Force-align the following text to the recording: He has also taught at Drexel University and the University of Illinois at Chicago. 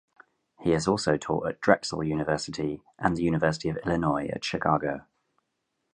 He 0.61 0.71
has 0.71 0.87
also 0.87 1.15
taught 1.15 1.45
at 1.47 1.61
Drexel 1.61 2.03
University 2.03 2.81
and 2.97 3.15
the 3.15 3.21
University 3.21 3.69
of 3.69 3.77
Illinois 3.85 4.29
at 4.29 4.43
Chicago. 4.43 5.05